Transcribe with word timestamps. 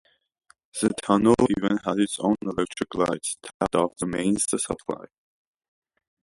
The 0.81 0.89
tunnel 1.03 1.35
even 1.59 1.77
had 1.85 1.99
its 1.99 2.17
own 2.19 2.35
electric 2.41 2.95
lights, 2.95 3.37
tapped 3.43 3.75
off 3.75 3.97
the 3.99 4.07
mains 4.07 4.43
supply. 4.49 5.05